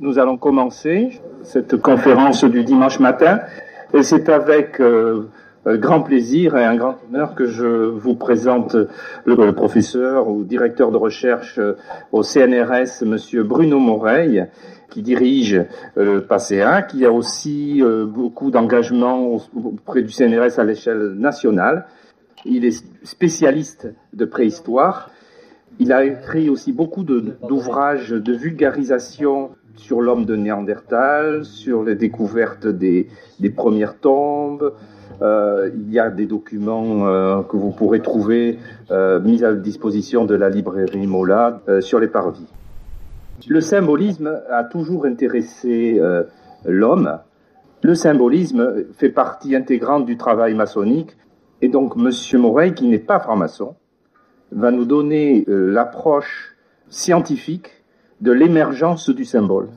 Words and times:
Nous 0.00 0.20
allons 0.20 0.36
commencer 0.36 1.20
cette 1.42 1.76
conférence 1.76 2.44
du 2.44 2.62
dimanche 2.62 3.00
matin 3.00 3.40
et 3.92 4.04
c'est 4.04 4.28
avec 4.28 4.80
euh, 4.80 5.24
grand 5.66 6.02
plaisir 6.02 6.56
et 6.56 6.64
un 6.64 6.76
grand 6.76 6.98
honneur 7.08 7.34
que 7.34 7.46
je 7.46 7.66
vous 7.66 8.14
présente 8.14 8.76
le 9.24 9.52
professeur 9.52 10.28
ou 10.28 10.44
directeur 10.44 10.92
de 10.92 10.96
recherche 10.96 11.58
au 12.12 12.22
CNRS, 12.22 13.04
monsieur 13.06 13.42
Bruno 13.42 13.80
Moreille, 13.80 14.46
qui 14.88 15.02
dirige 15.02 15.64
le 15.96 16.20
PACEA, 16.20 16.82
qui 16.82 17.04
a 17.04 17.10
aussi 17.10 17.82
euh, 17.82 18.06
beaucoup 18.06 18.52
d'engagement 18.52 19.36
auprès 19.52 20.02
du 20.02 20.12
CNRS 20.12 20.60
à 20.60 20.64
l'échelle 20.64 21.14
nationale. 21.16 21.86
Il 22.44 22.64
est 22.64 22.84
spécialiste 23.02 23.92
de 24.12 24.24
préhistoire. 24.24 25.10
Il 25.80 25.92
a 25.92 26.04
écrit 26.04 26.48
aussi 26.48 26.72
beaucoup 26.72 27.02
d'ouvrages 27.02 28.10
de, 28.10 28.32
vulgarisation 28.32 29.50
sur 29.78 30.00
l'homme 30.00 30.24
de 30.24 30.36
Néandertal, 30.36 31.44
sur 31.44 31.84
les 31.84 31.94
découvertes 31.94 32.66
des, 32.66 33.08
premières 33.56 33.98
tombes. 33.98 34.74
Euh, 35.22 35.70
il 35.74 35.92
y 35.92 35.98
a 35.98 36.10
des 36.10 36.26
documents 36.26 37.06
euh, 37.06 37.42
que 37.42 37.56
vous 37.56 37.70
pourrez 37.70 38.00
trouver 38.00 38.58
euh, 38.90 39.20
mis 39.20 39.42
à 39.42 39.54
disposition 39.54 40.24
de 40.24 40.34
la 40.34 40.48
librairie 40.48 41.06
Mola 41.06 41.60
sur 41.80 42.00
les 42.00 42.08
parvis. 42.08 42.46
Le 43.46 43.60
symbolisme 43.60 44.40
a 44.50 44.64
toujours 44.64 45.06
intéressé 45.06 46.00
l'homme. 46.64 47.18
Le 47.82 47.94
symbolisme 47.94 48.84
fait 48.96 49.10
partie 49.10 49.54
intégrante 49.54 50.04
du 50.06 50.16
travail 50.16 50.54
maçonnique 50.54 51.16
et 51.62 51.68
donc 51.68 51.94
Monsieur 51.94 52.38
Morey, 52.38 52.74
qui 52.74 52.88
n'est 52.88 52.98
pas 52.98 53.20
franc-maçon, 53.20 53.76
va 54.50 54.72
nous 54.72 54.84
donner 54.84 55.44
l'approche 55.46 56.56
scientifique 56.88 57.77
de 58.20 58.32
l'émergence 58.32 59.10
du 59.10 59.24
symbole. 59.24 59.68